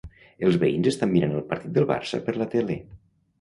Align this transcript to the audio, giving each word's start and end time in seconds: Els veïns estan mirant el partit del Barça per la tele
Els 0.47 0.55
veïns 0.63 0.89
estan 0.91 1.11
mirant 1.17 1.35
el 1.41 1.45
partit 1.51 1.75
del 1.77 1.87
Barça 1.93 2.23
per 2.31 2.35
la 2.41 2.49
tele 2.57 2.81